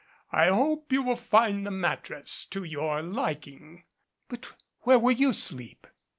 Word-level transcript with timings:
I 0.31 0.47
hope 0.47 0.91
you 0.91 1.03
will 1.03 1.15
find 1.15 1.63
the 1.63 1.69
mattress 1.69 2.43
to 2.45 2.63
your 2.63 3.03
liking." 3.03 3.83
"But 4.29 4.51
where 4.79 4.97
will 4.97 5.13
you 5.13 5.31
sleep?" 5.31 5.85